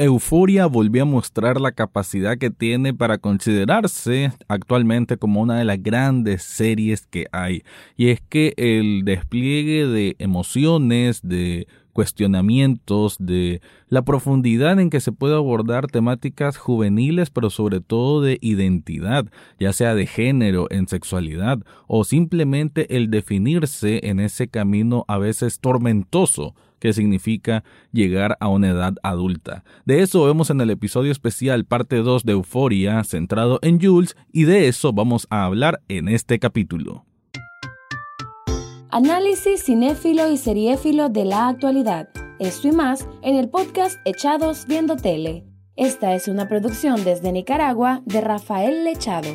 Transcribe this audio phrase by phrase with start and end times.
[0.00, 5.82] Euforia volvió a mostrar la capacidad que tiene para considerarse actualmente como una de las
[5.82, 7.64] grandes series que hay.
[7.96, 15.10] Y es que el despliegue de emociones, de cuestionamientos, de la profundidad en que se
[15.10, 19.26] puede abordar temáticas juveniles, pero sobre todo de identidad,
[19.58, 21.58] ya sea de género, en sexualidad,
[21.88, 28.68] o simplemente el definirse en ese camino a veces tormentoso que significa llegar a una
[28.68, 29.64] edad adulta.
[29.84, 34.44] De eso vemos en el episodio especial parte 2 de Euforia, centrado en Jules, y
[34.44, 37.04] de eso vamos a hablar en este capítulo.
[38.90, 42.08] Análisis cinéfilo y seriéfilo de la actualidad.
[42.38, 45.44] Esto y más en el podcast Echados Viendo Tele.
[45.76, 49.28] Esta es una producción desde Nicaragua de Rafael Lechado.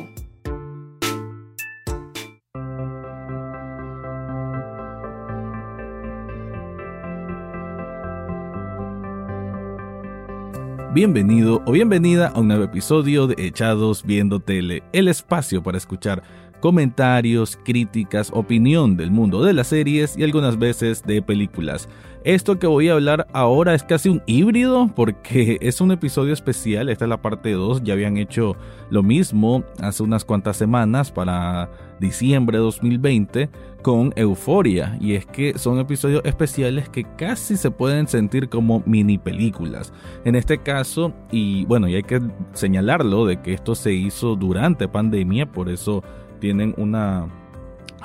[10.94, 16.22] Bienvenido o bienvenida a un nuevo episodio de Echados Viendo Tele, el espacio para escuchar
[16.60, 21.88] comentarios, críticas, opinión del mundo de las series y algunas veces de películas.
[22.24, 26.88] Esto que voy a hablar ahora es casi un híbrido porque es un episodio especial,
[26.88, 28.56] esta es la parte 2, ya habían hecho
[28.88, 31.68] lo mismo hace unas cuantas semanas para
[32.00, 33.50] diciembre de 2020
[33.82, 34.96] con Euforia.
[35.02, 39.92] Y es que son episodios especiales que casi se pueden sentir como mini películas.
[40.24, 42.22] En este caso, y bueno, y hay que
[42.54, 46.02] señalarlo de que esto se hizo durante pandemia, por eso
[46.40, 47.28] tienen una...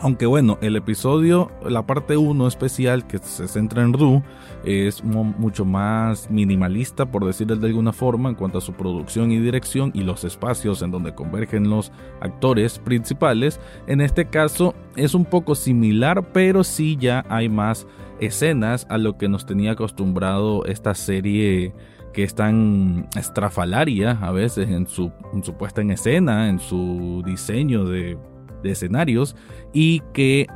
[0.02, 4.24] Aunque bueno, el episodio, la parte 1 especial que se centra en Ru,
[4.64, 9.40] es mucho más minimalista, por decirlo de alguna forma, en cuanto a su producción y
[9.40, 13.60] dirección y los espacios en donde convergen los actores principales.
[13.88, 17.86] En este caso es un poco similar, pero sí ya hay más
[18.22, 21.74] escenas a lo que nos tenía acostumbrado esta serie
[22.14, 25.12] que es tan estrafalaria a veces en su,
[25.58, 28.18] puesta en escena, en su diseño de,
[28.64, 29.36] escenarios
[29.74, 30.48] y que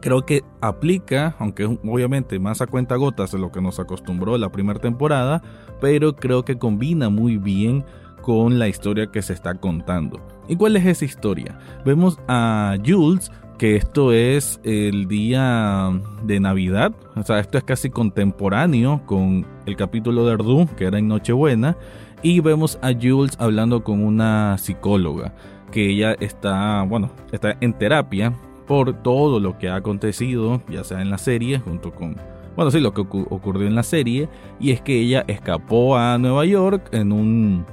[0.00, 4.50] creo que aplica, aunque obviamente más a cuenta gotas de lo que nos acostumbró la
[4.50, 5.42] primera temporada,
[5.80, 7.84] pero creo que combina muy bien
[8.22, 10.20] con la historia que se está contando.
[10.48, 11.58] ¿Y cuál es esa historia?
[11.84, 15.90] Vemos a Jules que esto es el día
[16.22, 20.98] de Navidad, o sea, esto es casi contemporáneo con el capítulo de Ardu, que era
[20.98, 21.76] en Nochebuena,
[22.22, 25.34] y vemos a Jules hablando con una psicóloga,
[25.70, 28.34] que ella está, bueno, está en terapia
[28.66, 32.16] por todo lo que ha acontecido, ya sea en la serie, junto con,
[32.54, 34.28] bueno, sí, lo que ocurrió en la serie,
[34.60, 37.66] y es que ella escapó a Nueva York en un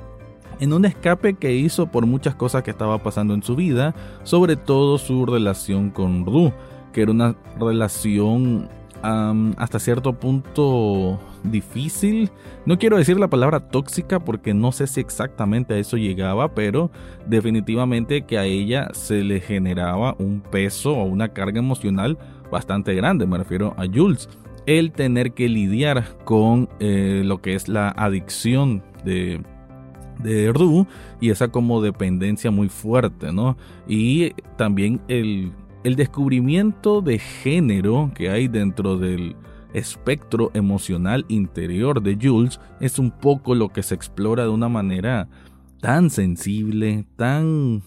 [0.60, 4.56] en un escape que hizo por muchas cosas que estaba pasando en su vida, sobre
[4.56, 6.54] todo su relación con Ru,
[6.94, 8.70] que era una relación
[9.58, 12.32] hasta cierto punto difícil.
[12.66, 16.92] No quiero decir la palabra tóxica porque no sé si exactamente a eso llegaba, pero
[17.28, 22.18] definitivamente que a ella se le generaba un peso o una carga emocional
[22.52, 24.30] bastante grande, me refiero a Jules.
[24.66, 29.42] El tener que lidiar con eh, lo que es la adicción de
[30.20, 30.86] de
[31.20, 33.58] y esa como dependencia muy fuerte, ¿no?
[33.88, 35.52] Y también el,
[35.86, 39.36] el descubrimiento de género que hay dentro del
[39.72, 45.28] espectro emocional interior de Jules es un poco lo que se explora de una manera
[45.82, 47.84] tan sensible, tan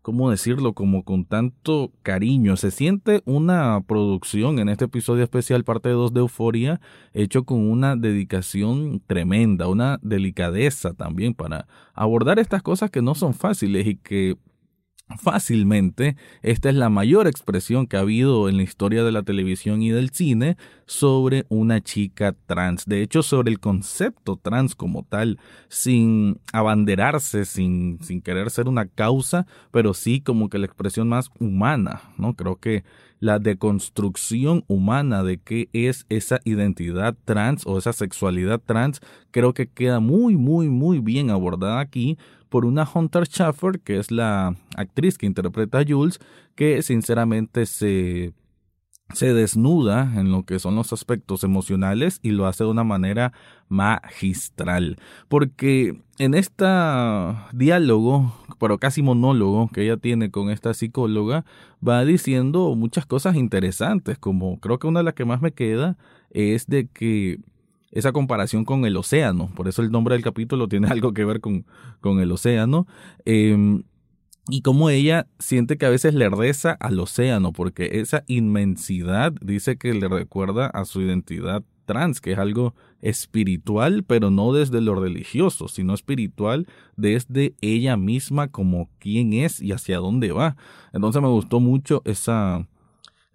[0.00, 0.74] ¿cómo decirlo?
[0.74, 2.56] Como con tanto cariño.
[2.56, 6.80] Se siente una producción en este episodio especial, parte 2 de Euforia,
[7.14, 13.34] hecho con una dedicación tremenda, una delicadeza también para abordar estas cosas que no son
[13.34, 14.36] fáciles y que
[15.16, 16.16] fácilmente.
[16.42, 19.90] Esta es la mayor expresión que ha habido en la historia de la televisión y
[19.90, 22.84] del cine sobre una chica trans.
[22.86, 28.86] De hecho, sobre el concepto trans como tal, sin abanderarse, sin, sin querer ser una
[28.86, 32.34] causa, pero sí como que la expresión más humana, ¿no?
[32.34, 32.84] Creo que
[33.20, 39.68] la deconstrucción humana de qué es esa identidad trans o esa sexualidad trans, creo que
[39.68, 42.18] queda muy, muy, muy bien abordada aquí
[42.48, 46.18] por una Hunter Schaffer, que es la actriz que interpreta a Jules,
[46.54, 48.32] que sinceramente se,
[49.12, 53.32] se desnuda en lo que son los aspectos emocionales y lo hace de una manera
[53.68, 54.98] magistral.
[55.28, 56.64] Porque en este
[57.52, 61.44] diálogo, pero casi monólogo que ella tiene con esta psicóloga,
[61.86, 65.96] va diciendo muchas cosas interesantes, como creo que una de las que más me queda
[66.30, 67.38] es de que
[67.90, 71.40] esa comparación con el océano, por eso el nombre del capítulo tiene algo que ver
[71.40, 71.64] con,
[72.00, 72.86] con el océano,
[73.24, 73.84] em,
[74.50, 79.76] y como ella siente que a veces le reza al océano, porque esa inmensidad dice
[79.76, 84.94] que le recuerda a su identidad trans, que es algo espiritual, pero no desde lo
[84.94, 90.56] religioso, sino espiritual desde ella misma como quién es y hacia dónde va.
[90.92, 92.68] Entonces me gustó mucho esa,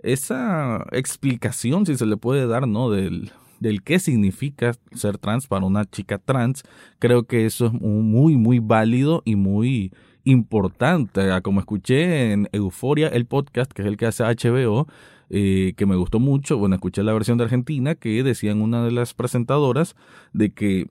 [0.04, 2.92] esa explicación, si se le puede dar, ¿no?
[2.92, 6.64] Del, del qué significa ser trans para una chica trans.
[7.00, 9.92] Creo que eso es muy, muy válido y muy
[10.26, 11.32] importante.
[11.32, 14.88] Ah, como escuché en Euforia, el podcast, que es el que hace HBO,
[15.30, 16.58] eh, que me gustó mucho.
[16.58, 19.96] Bueno, escuché la versión de Argentina que decían una de las presentadoras
[20.34, 20.88] de que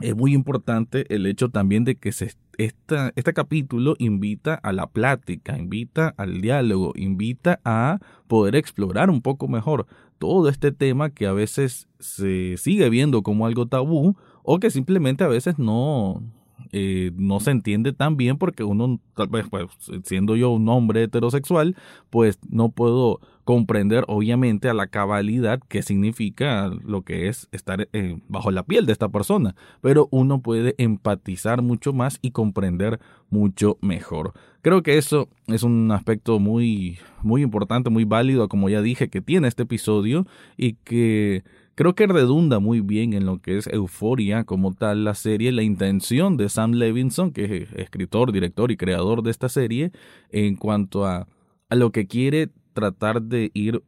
[0.00, 4.86] es muy importante el hecho también de que se, esta, este capítulo invita a la
[4.86, 9.86] plática, invita al diálogo, invita a poder explorar un poco mejor
[10.18, 15.24] todo este tema que a veces se sigue viendo como algo tabú o que simplemente
[15.24, 16.22] a veces no,
[16.72, 19.66] eh, no se entiende tan bien porque uno, tal vez, pues,
[20.04, 21.76] siendo yo un hombre heterosexual,
[22.10, 28.20] pues no puedo comprender obviamente a la cabalidad qué significa lo que es estar eh,
[28.28, 33.76] bajo la piel de esta persona, pero uno puede empatizar mucho más y comprender mucho
[33.80, 34.34] mejor.
[34.62, 39.20] Creo que eso es un aspecto muy muy importante, muy válido, como ya dije, que
[39.20, 40.26] tiene este episodio
[40.56, 41.42] y que
[41.74, 45.62] Creo que redunda muy bien en lo que es Euforia como tal la serie, la
[45.62, 49.92] intención de Sam Levinson, que es escritor, director y creador de esta serie,
[50.30, 51.26] en cuanto a,
[51.68, 53.82] a lo que quiere tratar de ir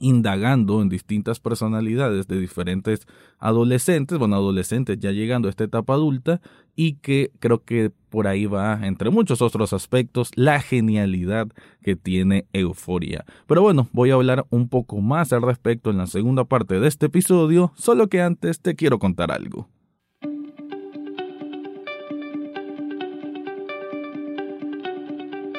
[0.00, 3.06] indagando en distintas personalidades de diferentes
[3.38, 6.40] adolescentes, bueno, adolescentes ya llegando a esta etapa adulta,
[6.74, 11.48] y que creo que por ahí va, entre muchos otros aspectos, la genialidad
[11.82, 13.24] que tiene Euforia.
[13.46, 16.86] Pero bueno, voy a hablar un poco más al respecto en la segunda parte de
[16.86, 19.68] este episodio, solo que antes te quiero contar algo.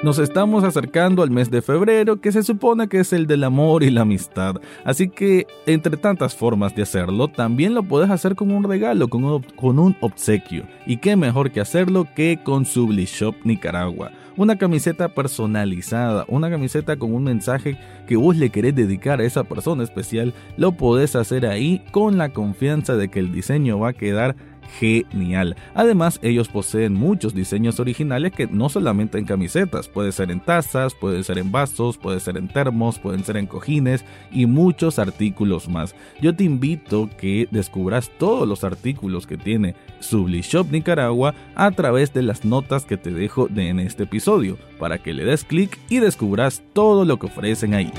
[0.02, 3.84] Nos estamos acercando al mes de febrero, que se supone que es el del amor
[3.84, 4.56] y la amistad.
[4.86, 9.26] Así que, entre tantas formas de hacerlo, también lo puedes hacer con un regalo, con
[9.26, 10.64] un, obsequio.
[10.86, 14.12] Y qué mejor que hacerlo que con Sublishop Nicaragua.
[14.38, 19.44] Una camiseta personalizada, una camiseta con un mensaje que vos le querés dedicar a esa
[19.44, 23.94] persona especial, lo podés hacer ahí con la confianza de que el diseño va a
[23.94, 24.38] quedar
[24.78, 25.56] genial.
[25.74, 30.94] Además, ellos poseen muchos diseños originales que no solamente en camisetas, puede ser en tazas,
[30.94, 35.68] puede ser en vasos, puede ser en termos, pueden ser en cojines y muchos artículos
[35.70, 35.96] más.
[36.22, 42.22] Yo te invito que descubras todos los artículos que tiene Shop Nicaragua a través de
[42.22, 46.64] las notas que te dejo en este episodio, para que le des clic y descubras
[46.74, 47.92] todo lo que ofrecen ahí.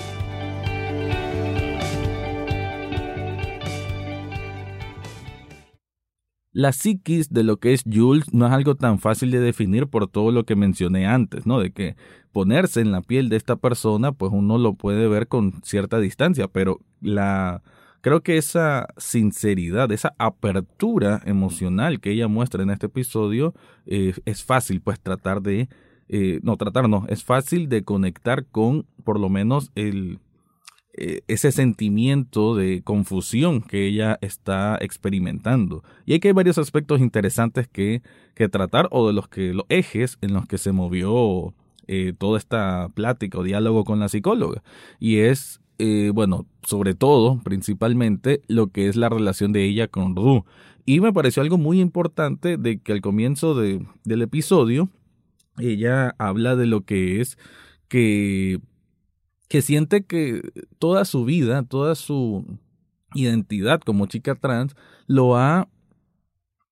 [6.53, 10.09] La psiquis de lo que es Jules no es algo tan fácil de definir por
[10.09, 11.61] todo lo que mencioné antes, ¿no?
[11.61, 11.95] De que
[12.33, 16.49] ponerse en la piel de esta persona, pues uno lo puede ver con cierta distancia,
[16.49, 17.63] pero la
[18.01, 23.55] creo que esa sinceridad, esa apertura emocional que ella muestra en este episodio
[23.87, 25.69] eh, es fácil, pues tratar de
[26.09, 30.19] eh, no tratar, no, es fácil de conectar con por lo menos el
[31.03, 35.83] eh, ese sentimiento de confusión que ella está experimentando.
[36.05, 38.03] Y aquí hay varios aspectos interesantes que,
[38.35, 41.55] que tratar o de los que los ejes en los que se movió
[41.87, 44.63] eh, toda esta plática o diálogo con la psicóloga.
[44.99, 50.15] Y es, eh, bueno, sobre todo, principalmente, lo que es la relación de ella con
[50.15, 50.45] Ru.
[50.85, 54.91] Y me pareció algo muy importante de que al comienzo de, del episodio,
[55.59, 57.39] ella habla de lo que es
[57.89, 58.61] que
[59.51, 60.43] que siente que
[60.79, 62.47] toda su vida, toda su
[63.15, 64.77] identidad como chica trans
[65.09, 65.69] lo ha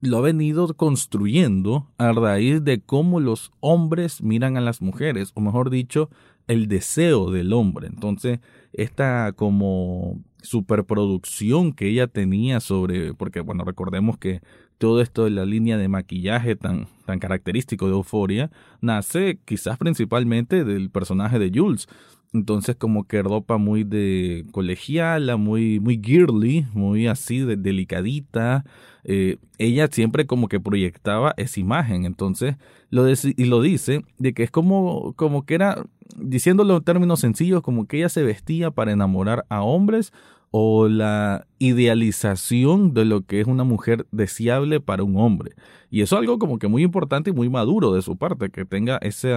[0.01, 5.41] lo ha venido construyendo a raíz de cómo los hombres miran a las mujeres, o
[5.41, 6.09] mejor dicho,
[6.47, 7.89] el deseo del hombre.
[7.89, 8.39] Entonces,
[8.73, 14.41] esta como superproducción que ella tenía sobre, porque bueno, recordemos que
[14.79, 20.65] todo esto de la línea de maquillaje tan, tan característico de Euforia nace quizás principalmente
[20.65, 21.89] del personaje de Jules,
[22.33, 28.65] entonces como que ropa muy de colegiala, muy, muy girly, muy así de delicadita.
[29.05, 32.05] Eh, ella siempre como que proyectaba esa imagen.
[32.05, 32.57] Entonces
[32.91, 37.63] lo y lo dice de que es como, como que era, diciéndolo en términos sencillos,
[37.63, 40.13] como que ella se vestía para enamorar a hombres
[40.51, 45.53] o la idealización de lo que es una mujer deseable para un hombre.
[45.91, 48.65] Y eso es algo como que muy importante y muy maduro de su parte, que
[48.65, 49.35] tenga ese,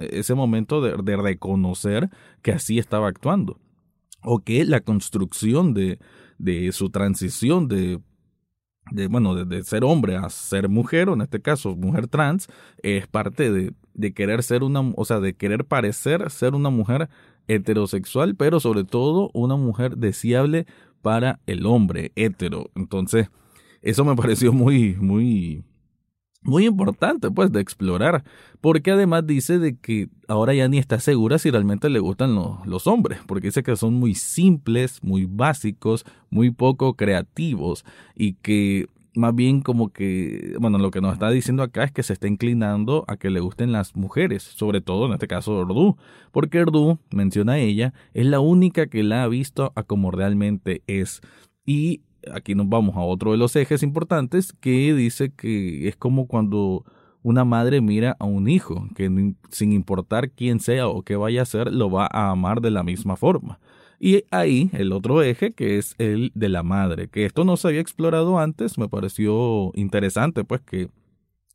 [0.00, 2.10] ese momento de, de reconocer
[2.42, 3.58] que así estaba actuando.
[4.22, 5.98] O que la construcción de,
[6.38, 8.00] de su transición de
[8.90, 12.48] de, bueno, de, ser hombre a ser mujer, o en este caso mujer trans,
[12.82, 17.08] es parte de, de querer ser una, o sea, de querer parecer ser una mujer
[17.48, 20.66] heterosexual, pero sobre todo una mujer deseable
[21.02, 22.70] para el hombre hetero.
[22.74, 23.28] Entonces,
[23.82, 25.64] eso me pareció muy, muy,
[26.42, 28.24] muy importante, pues, de explorar,
[28.60, 32.66] porque además dice de que ahora ya ni está segura si realmente le gustan los,
[32.66, 37.84] los hombres, porque dice que son muy simples, muy básicos, muy poco creativos
[38.14, 42.02] y que más bien como que, bueno, lo que nos está diciendo acá es que
[42.02, 45.96] se está inclinando a que le gusten las mujeres, sobre todo en este caso Ordu,
[46.30, 51.20] porque Ordu, menciona ella, es la única que la ha visto a como realmente es.
[51.66, 52.02] Y
[52.32, 56.84] aquí nos vamos a otro de los ejes importantes que dice que es como cuando
[57.22, 61.46] una madre mira a un hijo, que sin importar quién sea o qué vaya a
[61.46, 63.60] ser, lo va a amar de la misma forma.
[64.04, 67.68] Y ahí el otro eje que es el de la madre, que esto no se
[67.68, 70.88] había explorado antes, me pareció interesante pues que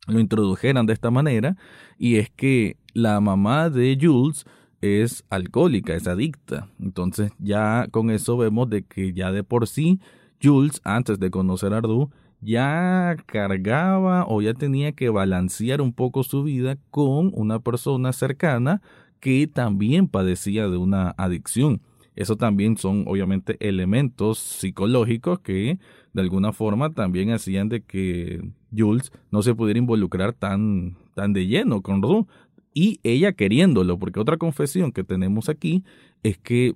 [0.06, 1.58] lo introdujeran de esta manera,
[1.98, 4.46] y es que la mamá de Jules
[4.80, 6.70] es alcohólica, es adicta.
[6.80, 10.00] Entonces ya con eso vemos de que ya de por sí
[10.42, 12.08] Jules, antes de conocer a Ardu,
[12.40, 18.80] ya cargaba o ya tenía que balancear un poco su vida con una persona cercana
[19.20, 21.82] que también padecía de una adicción.
[22.18, 25.78] Eso también son obviamente elementos psicológicos que
[26.12, 28.42] de alguna forma también hacían de que
[28.76, 32.26] Jules no se pudiera involucrar tan, tan de lleno con Ru
[32.74, 35.84] y ella queriéndolo, porque otra confesión que tenemos aquí
[36.24, 36.74] es que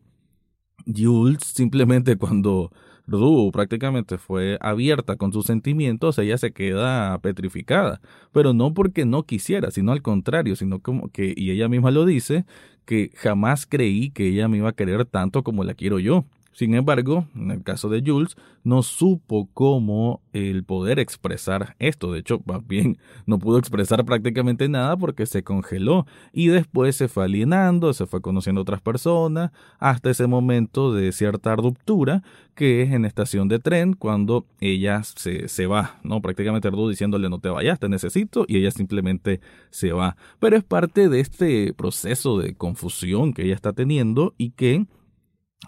[0.87, 2.71] Jules simplemente cuando
[3.07, 8.01] Ru prácticamente fue abierta con sus sentimientos, ella se queda petrificada,
[8.33, 12.05] pero no porque no quisiera, sino al contrario, sino como que, y ella misma lo
[12.05, 12.45] dice,
[12.85, 16.25] que jamás creí que ella me iba a querer tanto como la quiero yo.
[16.53, 22.13] Sin embargo, en el caso de Jules, no supo cómo el poder expresar esto.
[22.13, 27.09] De hecho, más bien no pudo expresar prácticamente nada porque se congeló y después se
[27.09, 32.23] fue alienando, se fue conociendo a otras personas, hasta ese momento de cierta ruptura
[32.55, 36.21] que es en estación de tren cuando ella se, se va, ¿no?
[36.21, 39.41] Prácticamente Ardu diciéndole no te vayas, te necesito y ella simplemente
[39.71, 40.17] se va.
[40.39, 44.87] Pero es parte de este proceso de confusión que ella está teniendo y que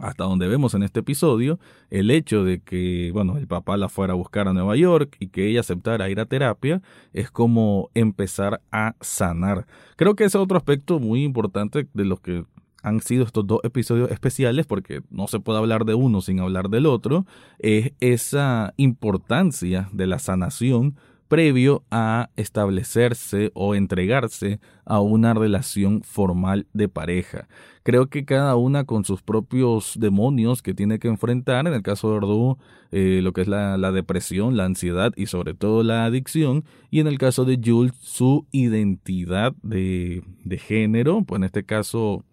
[0.00, 1.58] hasta donde vemos en este episodio,
[1.90, 5.28] el hecho de que, bueno, el papá la fuera a buscar a Nueva York y
[5.28, 6.82] que ella aceptara ir a terapia
[7.12, 9.66] es como empezar a sanar.
[9.96, 12.44] Creo que ese es otro aspecto muy importante de los que
[12.82, 16.68] han sido estos dos episodios especiales, porque no se puede hablar de uno sin hablar
[16.68, 17.24] del otro,
[17.58, 20.96] es esa importancia de la sanación
[21.34, 27.48] previo a establecerse o entregarse a una relación formal de pareja.
[27.82, 32.08] Creo que cada una con sus propios demonios que tiene que enfrentar, en el caso
[32.08, 32.58] de Ordu,
[32.92, 37.00] eh, lo que es la, la, depresión, la ansiedad y sobre todo la adicción, y
[37.00, 42.24] en el caso de Jules, su identidad de, de género, pues en este caso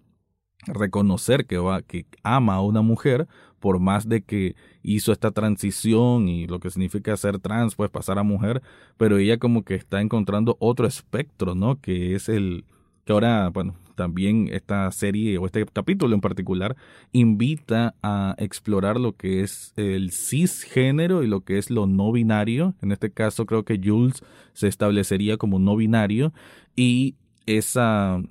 [0.68, 3.28] reconocer que va que ama a una mujer
[3.60, 8.20] por más de que hizo esta transición y lo que significa ser trans pues pasar
[8.20, 8.62] a mujer
[8.98, 12.66] pero ella como que está encontrando otro espectro no que es el
[13.06, 16.76] que ahora bueno también esta serie o este capítulo en particular
[17.12, 22.74] invita a explorar lo que es el cisgénero y lo que es lo no binario.
[22.82, 26.34] En este caso creo que Jules se establecería como no binario
[26.76, 27.14] y
[27.46, 28.22] esa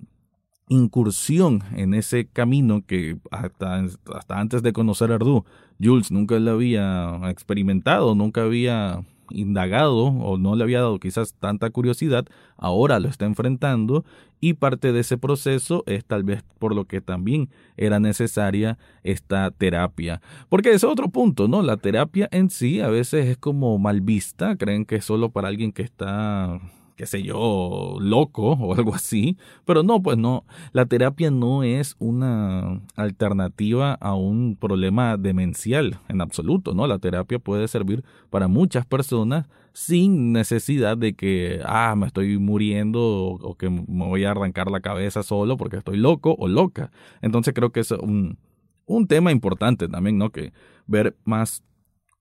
[0.70, 3.84] incursión en ese camino que hasta,
[4.14, 5.44] hasta antes de conocer a Ardu,
[5.82, 11.70] Jules nunca le había experimentado, nunca había indagado o no le había dado quizás tanta
[11.70, 12.24] curiosidad,
[12.56, 14.04] ahora lo está enfrentando
[14.40, 19.50] y parte de ese proceso es tal vez por lo que también era necesaria esta
[19.50, 20.20] terapia.
[20.48, 21.62] Porque es otro punto, ¿no?
[21.62, 25.48] La terapia en sí a veces es como mal vista, creen que es solo para
[25.48, 26.60] alguien que está
[27.00, 31.96] qué sé yo, loco o algo así, pero no, pues no, la terapia no es
[31.98, 36.86] una alternativa a un problema demencial en absoluto, ¿no?
[36.86, 43.00] La terapia puede servir para muchas personas sin necesidad de que, ah, me estoy muriendo
[43.00, 46.90] o, que me voy a arrancar la cabeza solo porque estoy loco o loca.
[47.22, 48.36] Entonces creo que es un,
[48.84, 50.32] un tema importante también, ¿no?
[50.32, 50.52] Que
[50.86, 51.64] ver más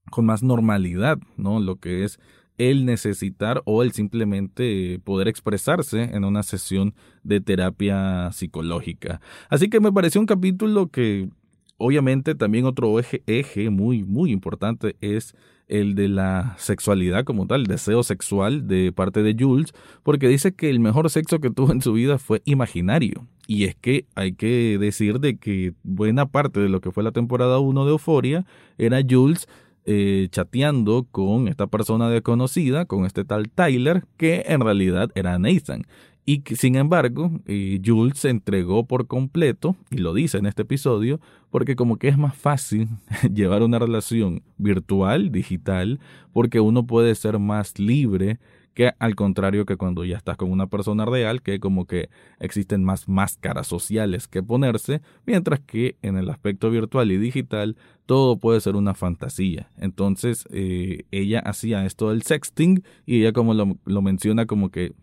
[0.10, 1.60] con más normalidad, ¿no?
[1.60, 2.18] Lo que es
[2.60, 9.22] el necesitar o el simplemente poder expresarse en una sesión de terapia psicológica.
[9.50, 11.30] Así que me pareció un capítulo que
[11.78, 15.34] obviamente también otro eje, eje muy, muy importante es
[15.70, 19.74] el de la sexualidad como tal, el deseo sexual de parte de Jules,
[20.04, 23.26] porque dice que el mejor sexo que tuvo en su vida fue imaginario.
[23.48, 27.12] Y es que hay que decir de que buena parte de lo que fue la
[27.12, 28.46] temporada 1 de Euforia
[28.78, 29.48] era Jules
[29.86, 35.86] eh, chateando con esta persona desconocida, con este tal Tyler, que en realidad era Nathan.
[36.26, 40.62] Y que, sin embargo, eh, Jules se entregó por completo, y lo dice en este
[40.62, 41.20] episodio,
[41.50, 42.88] porque como que es más fácil
[43.34, 46.00] llevar una relación virtual, digital,
[46.32, 48.40] porque uno puede ser más libre
[48.80, 52.10] que al contrario que cuando ya estás con una persona real, que como que
[52.40, 58.40] existen más máscaras sociales que ponerse, mientras que en el aspecto virtual y digital todo
[58.40, 59.70] puede ser una fantasía.
[59.76, 64.94] Entonces eh, ella hacía esto del sexting y ella como lo, lo menciona como que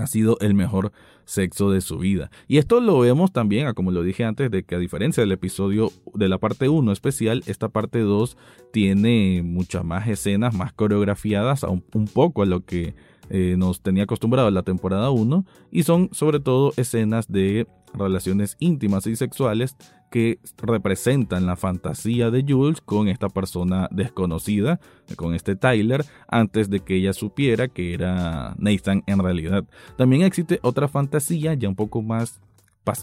[0.00, 0.92] ha sido el mejor
[1.24, 2.30] sexo de su vida.
[2.48, 5.90] Y esto lo vemos también, como lo dije antes, de que a diferencia del episodio
[6.14, 8.36] de la parte 1 especial, esta parte 2
[8.72, 12.94] tiene muchas más escenas, más coreografiadas, un, un poco a lo que
[13.30, 19.06] eh, nos tenía acostumbrado la temporada 1, y son sobre todo escenas de relaciones íntimas
[19.06, 19.76] y sexuales
[20.12, 24.78] que representan la fantasía de Jules con esta persona desconocida,
[25.16, 29.64] con este Tyler, antes de que ella supiera que era Nathan en realidad.
[29.96, 32.40] También existe otra fantasía ya un poco más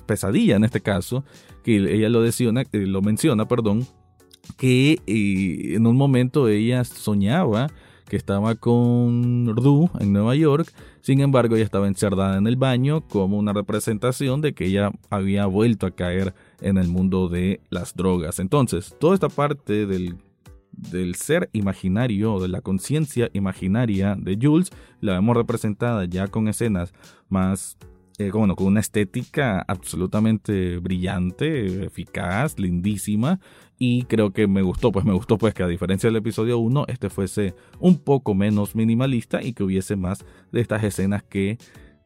[0.06, 1.25] pesadilla en este caso,
[1.63, 3.88] que ella lo, eh, lo menciona, perdón,
[4.56, 7.72] que eh, en un momento ella soñaba
[8.10, 13.08] que estaba con Rue en Nueva York, sin embargo ella estaba encerrada en el baño
[13.08, 17.96] como una representación de que ella había vuelto a caer en el mundo de las
[17.96, 18.39] drogas.
[18.39, 20.18] Entonces, toda esta parte del,
[20.74, 26.94] del ser imaginario, de la conciencia imaginaria de Jules, la vemos representada ya con escenas
[27.30, 27.78] más
[28.19, 33.39] eh, con una estética absolutamente brillante, eficaz, lindísima.
[33.77, 36.83] Y creo que me gustó, pues me gustó pues que a diferencia del episodio 1,
[36.89, 41.57] este fuese un poco menos minimalista y que hubiese más de estas escenas que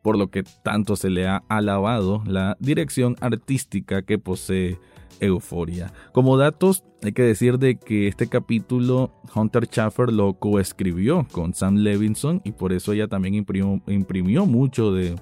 [0.04, 4.78] por lo que tanto se le ha alabado la dirección artística que posee
[5.20, 5.94] Euforia.
[6.12, 11.78] Como datos, hay que decir de que este capítulo Hunter Schaffer lo coescribió con Sam
[11.78, 15.16] Levinson y por eso ella también imprimió mucho de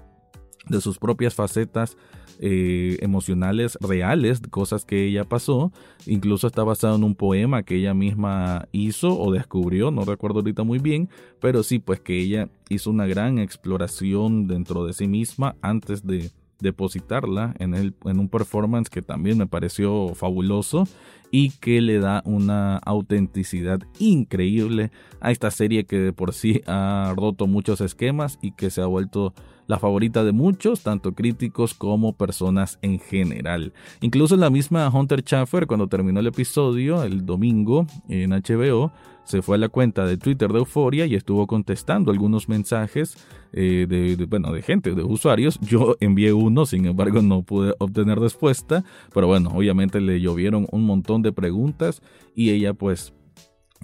[0.67, 1.97] de sus propias facetas
[2.39, 5.71] eh, emocionales reales, cosas que ella pasó.
[6.05, 10.63] Incluso está basado en un poema que ella misma hizo o descubrió, no recuerdo ahorita
[10.63, 15.55] muy bien, pero sí, pues que ella hizo una gran exploración dentro de sí misma
[15.61, 20.87] antes de depositarla en, el, en un performance que también me pareció fabuloso
[21.31, 27.13] y que le da una autenticidad increíble a esta serie que de por sí ha
[27.15, 29.33] roto muchos esquemas y que se ha vuelto
[29.67, 33.73] la favorita de muchos, tanto críticos como personas en general.
[34.01, 38.91] Incluso la misma Hunter Schaffer, cuando terminó el episodio el domingo en HBO,
[39.23, 43.17] se fue a la cuenta de Twitter de Euforia y estuvo contestando algunos mensajes
[43.53, 45.59] eh, de, bueno, de gente, de usuarios.
[45.61, 50.85] Yo envié uno, sin embargo no pude obtener respuesta, pero bueno, obviamente le llovieron un
[50.85, 52.01] montón de preguntas
[52.35, 53.13] y ella pues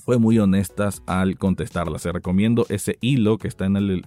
[0.04, 2.00] fue muy honestas al contestarla.
[2.00, 4.02] Se recomiendo ese hilo que está en,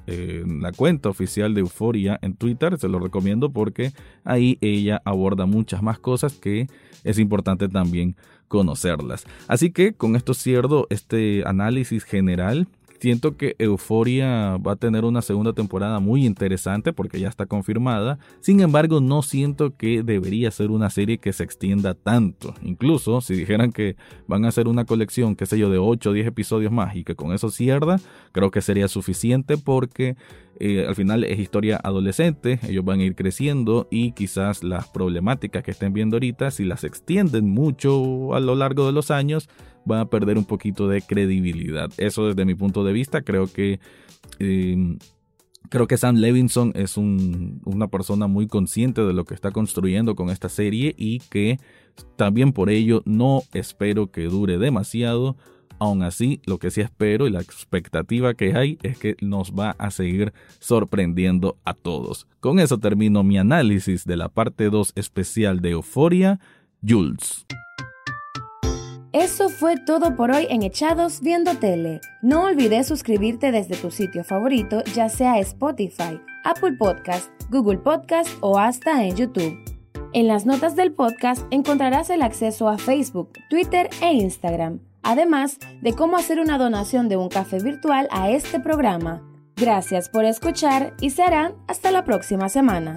[0.62, 2.78] la cuenta oficial de Euforia en Twitter.
[2.78, 3.92] Se lo recomiendo porque
[4.24, 6.68] ahí ella aborda muchas más cosas que
[7.04, 8.16] es importante también
[8.48, 9.24] conocerlas.
[9.46, 12.66] Así que con esto cierro este análisis general
[13.00, 18.18] Siento que Euforia va a tener una segunda temporada muy interesante porque ya está confirmada.
[18.40, 22.54] Sin embargo, no siento que debería ser una serie que se extienda tanto.
[22.62, 26.12] Incluso si dijeran que van a hacer una colección, qué sé yo, de 8 o
[26.12, 27.98] 10 episodios más y que con eso cierra,
[28.32, 30.16] creo que sería suficiente porque
[30.58, 35.62] eh, al final es historia adolescente, ellos van a ir creciendo y quizás las problemáticas
[35.62, 39.48] que estén viendo ahorita, si las extienden mucho a lo largo de los años,
[39.84, 41.90] van a perder un poquito de credibilidad.
[41.96, 43.80] Eso desde mi punto de vista, creo que...
[44.38, 44.98] Em,
[45.68, 50.30] creo que Sam Levinson es una persona muy consciente de lo que está construyendo con
[50.30, 51.58] esta serie y que
[52.16, 55.36] también por ello no espero que dure demasiado
[55.80, 59.70] Aún así, lo que sí espero y la expectativa que hay es que nos va
[59.78, 62.28] a seguir sorprendiendo a todos.
[62.40, 66.38] Con eso termino mi análisis de la parte 2 especial de Euforia,
[66.86, 67.46] Jules.
[69.12, 72.00] Eso fue todo por hoy en Echados Viendo Tele.
[72.22, 78.58] No olvides suscribirte desde tu sitio favorito, ya sea Spotify, Apple Podcast, Google Podcast o
[78.58, 79.58] hasta en YouTube.
[80.12, 85.92] En las notas del podcast encontrarás el acceso a Facebook, Twitter e Instagram además de
[85.94, 89.22] cómo hacer una donación de un café virtual a este programa.
[89.56, 92.94] Gracias por escuchar y serán hasta la próxima semana.